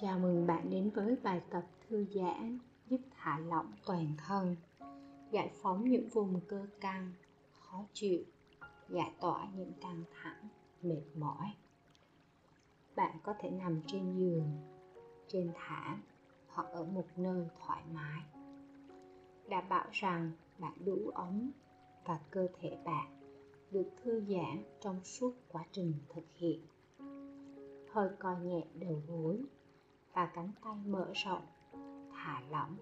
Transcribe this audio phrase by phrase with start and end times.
[0.00, 2.58] Chào mừng bạn đến với bài tập thư giãn
[2.88, 4.56] giúp thả lỏng toàn thân,
[5.30, 7.12] giải phóng những vùng cơ căng,
[7.52, 8.22] khó chịu,
[8.88, 10.48] giải tỏa những căng thẳng,
[10.82, 11.54] mệt mỏi.
[12.96, 14.50] Bạn có thể nằm trên giường,
[15.28, 16.02] trên thảm
[16.48, 18.22] hoặc ở một nơi thoải mái.
[19.48, 21.50] Đảm bảo rằng bạn đủ ấm
[22.04, 23.20] và cơ thể bạn
[23.70, 26.60] được thư giãn trong suốt quá trình thực hiện.
[27.92, 29.44] Hơi co nhẹ đầu gối
[30.18, 31.46] và cánh tay mở rộng,
[32.12, 32.76] thả lỏng.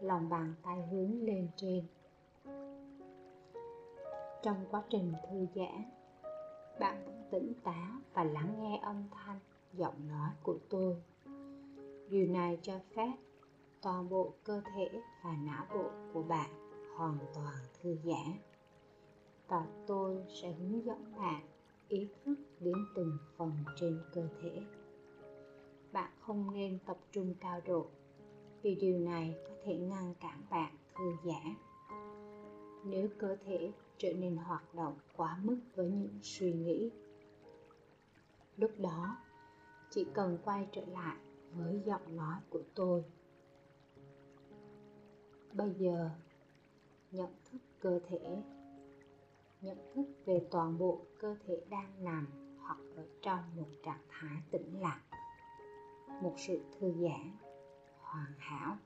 [0.00, 1.84] Lòng bàn tay hướng lên trên.
[4.42, 5.82] Trong quá trình thư giãn,
[6.80, 9.38] bạn vẫn tỉnh táo và lắng nghe âm thanh,
[9.72, 10.96] giọng nói của tôi.
[12.08, 13.12] Điều này cho phép
[13.82, 16.50] toàn bộ cơ thể và não bộ của bạn
[16.96, 18.32] hoàn toàn thư giãn
[19.48, 21.42] và tôi sẽ hướng dẫn bạn
[21.88, 24.62] ý thức đến từng phần trên cơ thể
[25.96, 27.86] bạn không nên tập trung cao độ,
[28.62, 31.54] vì điều này có thể ngăn cản bạn thư giãn.
[32.84, 36.90] Nếu cơ thể trở nên hoạt động quá mức với những suy nghĩ,
[38.56, 39.16] lúc đó
[39.90, 41.16] chỉ cần quay trở lại
[41.52, 43.04] với giọng nói của tôi.
[45.52, 46.10] Bây giờ,
[47.10, 48.42] nhận thức cơ thể,
[49.60, 52.26] nhận thức về toàn bộ cơ thể đang nằm
[52.60, 55.05] hoặc ở trong một trạng thái tĩnh lặng
[56.22, 57.36] một sự thư giãn,
[58.00, 58.76] hoàn hảo.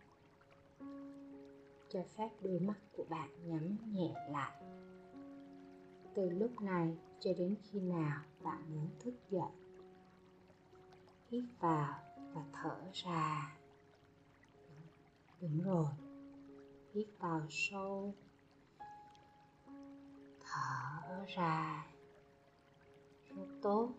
[1.88, 4.62] Cho phép đôi mắt của bạn nhắm nhẹ lại.
[6.14, 9.50] Từ lúc này cho đến khi nào bạn muốn thức dậy,
[11.28, 11.98] hít vào
[12.32, 13.56] và thở ra.
[15.40, 15.92] Đúng rồi,
[16.92, 18.14] hít vào sâu,
[20.40, 21.86] thở ra.
[23.28, 23.92] Rất tốt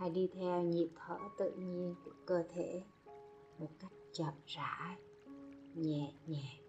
[0.00, 2.82] hãy đi theo nhịp thở tự nhiên của cơ thể
[3.58, 4.96] một cách chậm rãi,
[5.74, 6.60] nhẹ nhàng.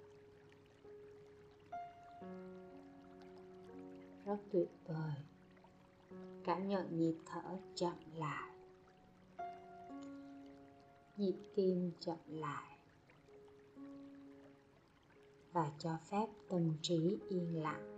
[4.26, 5.16] Rất tuyệt vời.
[6.44, 8.54] Cảm nhận nhịp thở chậm lại.
[11.18, 12.78] Nhịp tim chậm lại.
[15.52, 17.91] Và cho phép tâm trí yên lặng.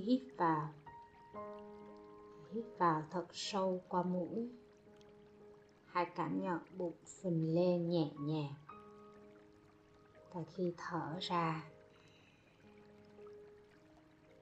[0.00, 0.74] Khi hít vào.
[2.52, 4.50] Hít vào thật sâu qua mũi.
[5.84, 8.54] Hãy cảm nhận bụng phình lên nhẹ nhàng.
[10.32, 11.70] Và khi thở ra,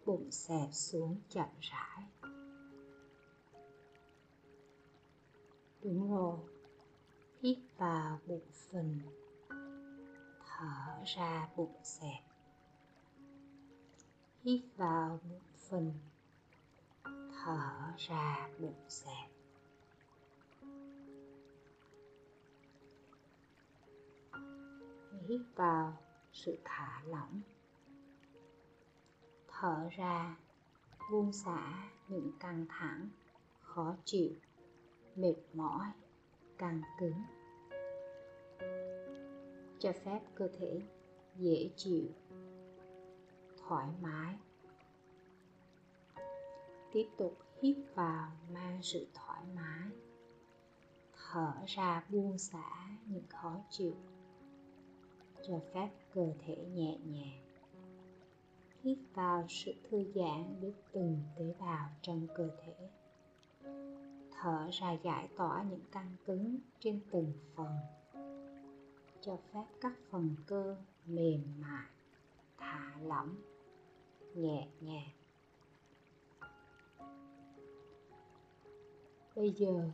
[0.07, 2.05] bụng xẹp xuống chậm rãi.
[5.83, 6.39] Đúng rồi,
[7.41, 9.01] hít vào bụng phình,
[10.47, 12.23] thở ra bụng xẹp.
[14.43, 15.93] Hít vào bụng phình
[17.05, 19.31] thở ra bụng xẹp
[25.29, 25.93] hít vào
[26.33, 27.41] sự thả lỏng.
[29.49, 30.37] Thở ra
[31.11, 33.09] buông xả những căng thẳng,
[33.61, 34.31] khó chịu,
[35.17, 35.87] mệt mỏi,
[36.59, 37.23] căng cứng.
[39.79, 40.83] Cho phép cơ thể
[41.37, 42.09] dễ chịu,
[43.59, 44.37] thoải mái
[46.93, 49.89] tiếp tục hít vào mang sự thoải mái.
[51.13, 53.95] Thở ra buông xả những khó chịu,
[55.49, 57.45] cho phép cơ thể nhẹ nhàng.
[58.83, 62.91] Hít vào sự thư giãn đến từng tế bào trong cơ thể.
[64.41, 67.73] Thở ra giải tỏa những căng cứng trên từng phần,
[69.21, 71.91] cho phép các phần cơ mềm mại,
[72.59, 73.37] thả lỏng,
[74.35, 75.18] nhẹ nhàng.
[79.39, 79.91] Bây giờ,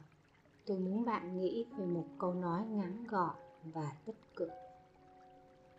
[0.67, 4.49] tôi muốn bạn nghĩ về một câu nói ngắn gọn và tích cực.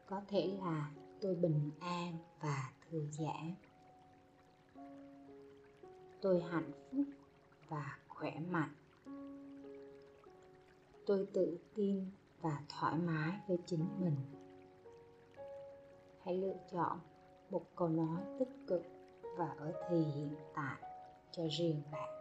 [0.05, 0.91] Có thể là
[1.21, 3.53] tôi bình an và thư giãn.
[6.21, 7.05] Tôi hạnh phúc
[7.69, 8.73] và khỏe mạnh.
[11.05, 12.05] Tôi tự tin
[12.41, 14.15] và thoải mái với chính mình.
[16.23, 16.99] Hãy lựa chọn
[17.49, 18.83] một câu nói tích cực
[19.37, 20.77] và ở thì hiện tại
[21.31, 22.14] cho riêng bạn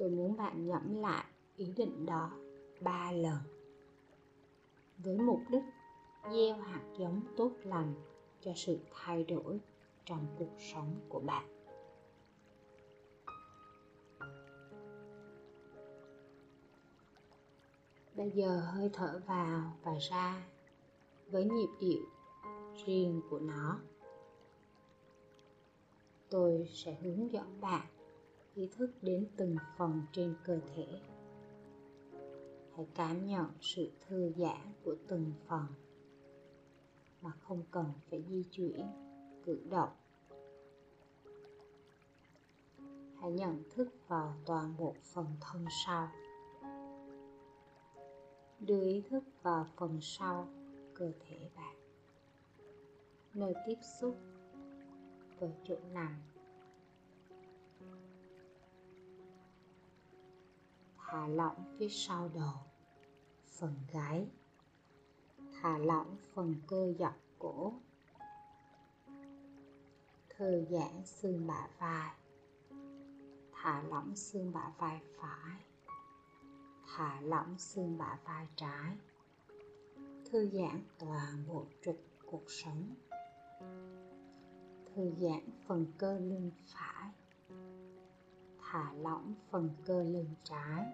[0.00, 1.24] tôi muốn bạn nhẩm lại
[1.56, 2.30] ý định đó
[2.80, 3.38] ba lần.
[4.98, 5.62] Với mục đích
[6.32, 7.94] gieo hạt giống tốt lành
[8.40, 9.60] cho sự thay đổi
[10.04, 11.48] trong cuộc sống của bạn.
[18.14, 20.46] Bây giờ hơi thở vào và ra
[21.30, 22.04] với nhịp điệu
[22.86, 23.80] riêng của nó.
[26.30, 27.86] Tôi sẽ hướng dẫn bạn
[28.54, 31.00] ý thức đến từng phần trên cơ thể.
[32.76, 35.66] Hãy cảm nhận sự thư giãn của từng phần
[37.22, 38.86] mà không cần phải di chuyển,
[39.44, 39.92] cử động.
[43.20, 46.08] Hãy nhận thức vào toàn bộ phần thân sau.
[48.60, 50.48] Đưa ý thức vào phần sau
[50.94, 51.76] cơ thể bạn.
[53.34, 54.16] Nơi tiếp xúc
[55.38, 56.14] với chỗ nằm
[61.10, 62.54] thả lỏng phía sau đầu,
[63.46, 64.28] phần gáy.
[65.52, 67.72] Thả lỏng phần cơ dọc cổ.
[70.28, 72.10] Thư giãn xương bả vai.
[73.52, 75.64] Thả lỏng xương bả vai phải.
[76.86, 78.96] Thả lỏng xương bả vai trái.
[80.24, 81.96] Thư giãn toàn bộ trục
[82.26, 82.94] cuộc sống.
[84.94, 87.10] Thư giãn phần cơ lưng phải
[88.72, 90.84] thả lỏng phần cơ lưng trái.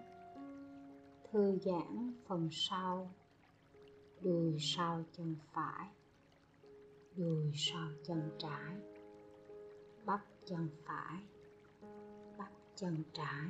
[1.31, 3.11] Thư giãn phần sau.
[4.21, 5.89] Đùi sau chân phải.
[7.15, 8.75] Đùi sau chân trái.
[10.05, 11.23] Bắp chân phải.
[12.37, 13.47] Bắp chân trái.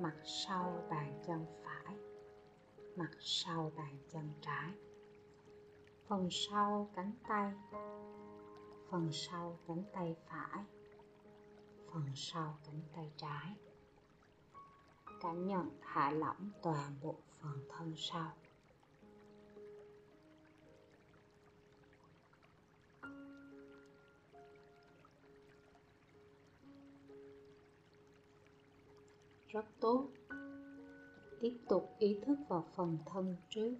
[0.00, 1.96] Mặt sau bàn chân phải.
[2.96, 4.72] Mặt sau bàn chân trái.
[6.06, 7.52] Phần sau cánh tay.
[8.90, 10.64] Phần sau cánh tay phải
[11.92, 13.56] phần sau cánh tay trái.
[15.20, 18.32] Cảm nhận thả lỏng toàn bộ phần thân sau.
[29.48, 30.08] Rất tốt.
[31.40, 33.74] Tiếp tục ý thức vào phần thân trước.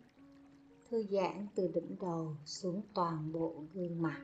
[0.89, 4.21] Thư giãn từ đỉnh đầu xuống toàn bộ gương mặt.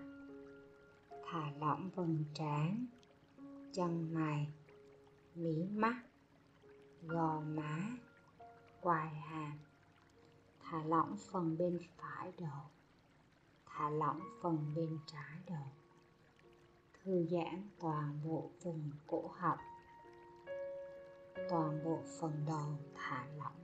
[1.25, 2.87] Thả lỏng vầng trán
[3.75, 4.49] chân mày,
[5.35, 6.03] mí mắt,
[7.03, 7.97] gò má,
[8.81, 9.59] quai hàm.
[10.61, 12.63] Thả lỏng phần bên phải đầu,
[13.67, 15.67] thả lỏng phần bên trái đầu.
[16.93, 19.59] Thư giãn toàn bộ vùng cổ họng,
[21.49, 23.57] toàn bộ phần đầu thả lỏng.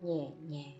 [0.00, 0.78] Nhẹ nhàng.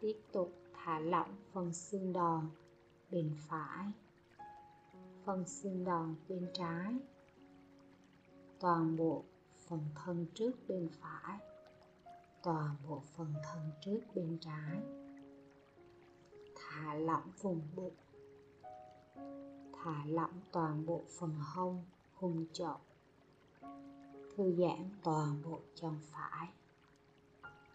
[0.00, 2.48] Tiếp tục thả lỏng phần xương đòn,
[3.10, 3.86] bên phải.
[5.24, 6.94] Phần xương đòn bên trái.
[8.60, 9.24] Toàn bộ
[9.68, 11.38] phần thân trước bên phải.
[12.42, 14.80] Toàn bộ phần thân trước bên trái.
[16.54, 17.96] Thả lỏng vùng bụng.
[19.72, 21.84] Thả lỏng toàn bộ phần hông
[22.14, 22.76] hung chậu.
[24.36, 26.48] Thư giãn toàn bộ chân phải.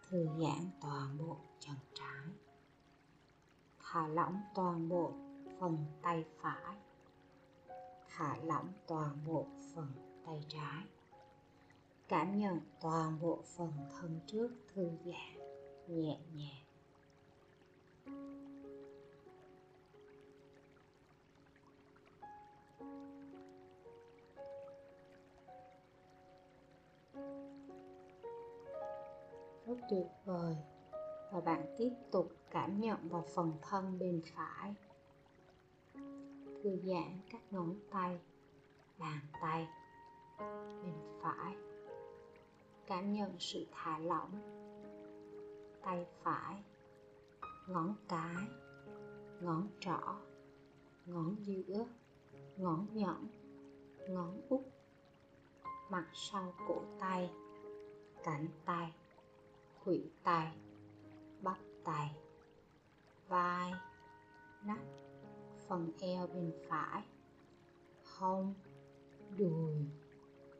[0.10, 2.49] Thư giãn toàn bộ chân trái
[3.92, 5.12] thả lỏng toàn bộ
[5.60, 6.76] phần tay phải.
[8.08, 9.46] Thả lỏng toàn bộ
[9.76, 9.88] phần
[10.26, 10.86] tay trái.
[12.08, 15.40] Cảm nhận toàn bộ phần thân trước thư giãn,
[15.88, 16.64] nhẹ nhàng.
[29.66, 30.56] Rất tuyệt vời
[31.32, 34.76] và bạn tiếp tục cảm nhận vào phần thân bên phải.
[36.64, 38.20] Thư giãn các ngón tay
[39.00, 39.68] bàn tay
[40.84, 41.56] bên phải.
[42.88, 44.32] Cảm nhận sự thả lỏng
[45.82, 46.64] tay phải
[47.68, 48.36] ngón cái
[49.42, 50.16] ngón trỏ
[51.06, 51.86] ngón giữa
[52.58, 53.28] ngón nhọn,
[54.10, 54.62] ngón út.
[55.90, 57.32] Mặt sau cổ tay
[58.24, 58.94] cánh tay
[59.84, 60.52] khuỷu tay
[61.42, 62.16] bắp tay.
[63.28, 63.74] Vai,
[64.66, 64.86] nách,
[65.68, 67.04] phần eo bên phải.
[68.18, 68.54] Hông,
[69.38, 69.76] đùi,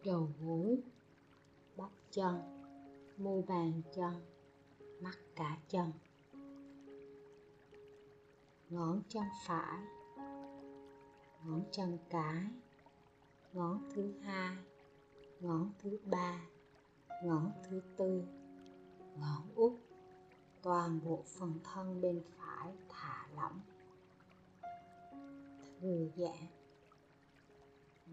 [0.06, 0.84] đầu gối,
[1.78, 2.42] bắp chân,
[3.18, 4.14] mu bàn chân,
[5.02, 5.92] mắt cả chân.
[8.70, 9.80] Ngón chân phải,
[11.46, 12.46] ngón chân cái,
[13.54, 14.58] ngón thứ hai,
[15.40, 16.42] ngón thứ ba,
[17.24, 18.24] ngón thứ tư,
[19.16, 19.74] ngón út
[20.62, 23.60] toàn bộ phần thân bên phải thả lỏng.
[25.82, 26.48] Thư giãn.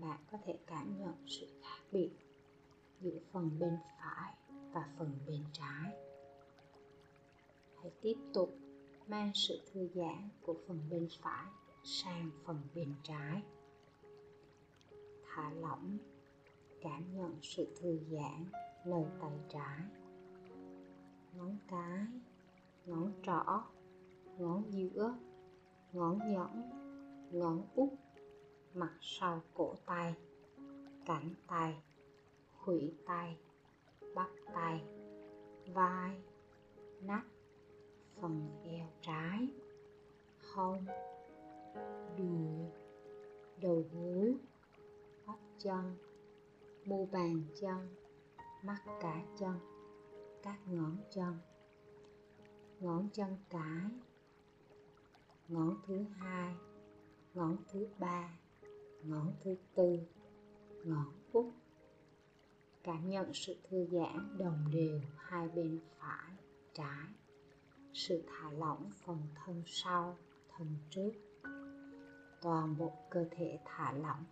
[0.01, 2.11] Bạn có thể cảm nhận sự khác biệt
[3.01, 4.35] giữa phần bên phải
[4.73, 5.93] và phần bên trái.
[7.77, 8.59] Hãy tiếp tục
[9.07, 11.47] mang sự thư giãn của phần bên phải
[11.85, 13.43] sang phần bên trái.
[15.25, 15.99] Thả lỏng,
[16.83, 18.45] cảm nhận sự thư giãn
[18.85, 19.81] nơi tay trái.
[21.35, 22.07] Ngón cái
[22.87, 23.63] ngón trỏ,
[24.39, 25.17] ngón giữa,
[25.93, 26.71] ngón nhẫn,
[27.31, 27.89] ngón út,
[28.75, 30.15] mặt sau cổ tay,
[31.07, 31.83] cánh tay,
[32.53, 33.39] khuỷu tay,
[34.15, 34.85] bắp tay,
[35.75, 36.23] vai,
[37.01, 37.27] nách,
[38.21, 39.49] phần eo trái,
[40.55, 40.85] hông,
[42.19, 42.71] đùi,
[43.63, 44.37] đầu gối
[45.27, 45.97] bắp chân,
[46.85, 47.95] mu bàn chân,
[48.63, 49.55] mắt cả chân,
[50.43, 51.35] các ngón chân
[52.81, 53.91] ngón chân cái.
[55.49, 56.55] Ngón thứ hai.
[57.35, 58.39] Ngón thứ ba.
[59.03, 59.99] Ngón thứ tư.
[60.85, 61.47] Ngón út.
[62.83, 66.33] Cảm nhận sự thư giãn, đồng đều, hai bên phải,
[66.75, 67.09] trái.
[67.93, 70.17] Sự thả lỏng phần thân sau,
[70.49, 71.13] thân trước.
[72.43, 74.25] Toàn bộ cơ thể thả lỏng.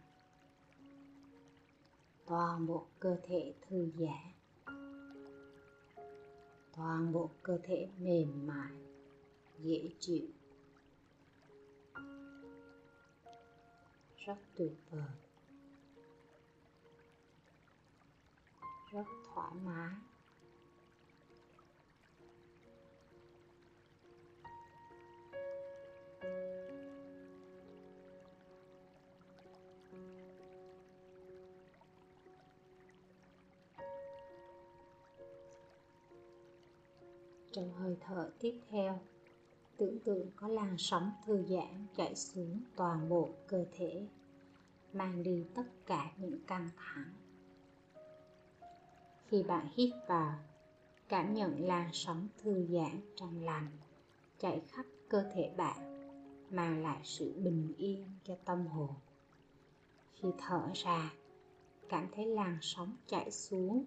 [2.26, 4.33] Toàn bộ cơ thể thư giãn
[6.76, 8.72] toàn bộ cơ thể mềm mại
[9.58, 10.26] dễ chịu.
[14.26, 15.02] Rất tuyệt vời.
[18.92, 19.04] Rất
[19.34, 19.94] thoải mái.
[37.54, 39.00] Trong hơi thở tiếp theo,
[39.76, 44.06] tưởng tượng có làn sóng thư giãn chạy xuống toàn bộ cơ thể,
[44.92, 47.12] mang đi tất cả những căng thẳng.
[49.26, 50.38] Khi bạn hít vào,
[51.08, 53.68] cảm nhận làn sóng thư giãn trong lành
[54.38, 56.08] chạy khắp cơ thể bạn,
[56.50, 58.94] mang lại sự bình yên cho tâm hồn.
[60.14, 61.12] Khi thở ra,
[61.88, 63.84] cảm thấy làn sóng chạy xuống,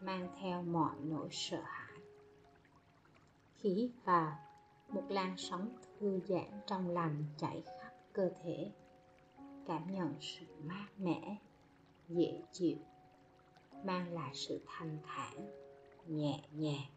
[0.00, 1.85] mang theo mọi nỗi sợ hãi
[3.66, 4.38] khí vào
[4.88, 8.70] một làn sóng thư giãn trong lành chảy khắp cơ thể.
[9.66, 11.36] Cảm nhận sự mát mẻ,
[12.08, 12.76] dễ chịu,
[13.84, 15.50] mang lại sự thanh thản,
[16.06, 16.90] nhẹ nhàng.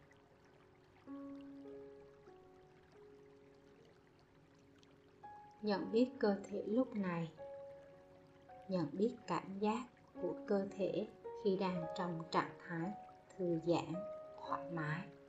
[5.62, 7.30] Nhận biết cơ thể lúc này.
[8.68, 9.84] Nhận biết cảm giác
[10.22, 11.08] của cơ thể
[11.44, 12.92] khi đang trong trạng thái
[13.36, 13.92] thư giãn,
[14.40, 15.19] thoải mái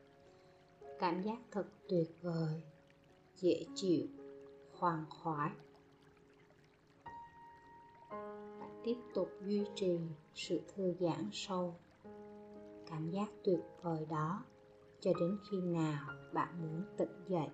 [1.02, 2.64] cảm giác thật tuyệt vời,
[3.36, 4.08] dễ chịu,
[4.72, 5.52] khoan khoái.
[8.60, 10.00] Bạn tiếp tục duy trì
[10.34, 11.76] sự thư giãn sâu.
[12.90, 14.44] Cảm giác tuyệt vời đó
[15.00, 17.50] cho đến khi nào bạn muốn tỉnh dậy.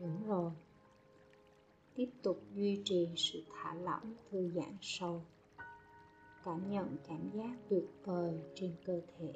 [0.00, 0.52] Đúng rồi
[1.96, 5.22] tiếp tục duy trì sự thả lỏng, thư giãn sâu.
[6.44, 9.32] Cảm nhận cảm giác tuyệt vời trên cơ thể.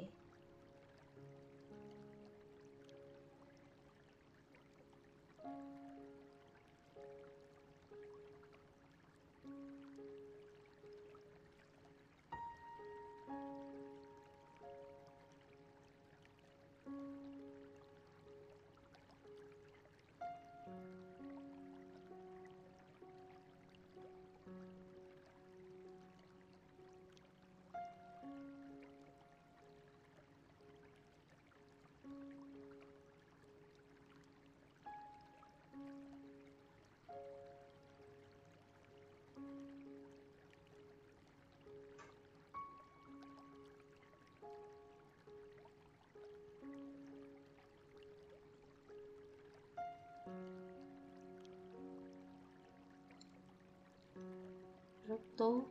[55.10, 55.62] Rất tốt.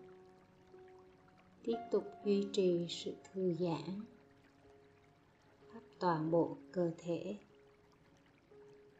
[1.63, 4.01] Tiếp tục duy trì sự thư giãn,
[5.71, 7.37] khắp toàn bộ cơ thể.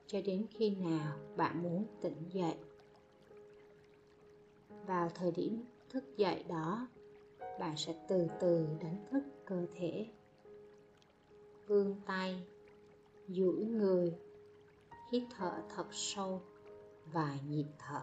[0.08, 2.56] Cho đến khi nào bạn muốn tỉnh dậy?
[4.86, 6.88] Vào thời điểm thức dậy đó,
[7.60, 10.06] bạn sẽ từ từ đánh thức cơ thể.
[11.68, 12.44] Vươn tay,
[13.28, 14.16] duỗi người,
[15.12, 16.42] hít thở thật sâu
[17.14, 18.02] và nhịp thở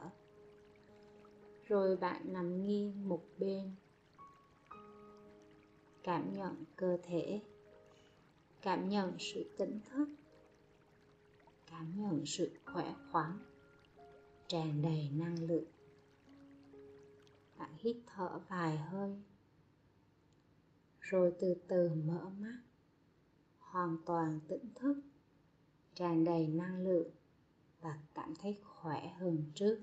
[1.68, 3.75] rồi bạn nằm nghiêng một bên.
[6.02, 7.40] Cảm nhận cơ thể.
[8.62, 10.08] Cảm nhận sự tỉnh thức.
[11.66, 13.38] Cảm nhận sự khỏe khoắn.
[14.49, 15.70] Tràn đầy năng lượng.
[17.58, 19.16] Bạn hít thở vài hơi.
[21.00, 22.58] Rồi từ từ mở mắt.
[23.58, 25.00] Hoàn toàn tỉnh thức.
[25.94, 27.11] Tràn đầy năng lượng.
[27.80, 29.78] Và cảm thấy khỏe hơn trước.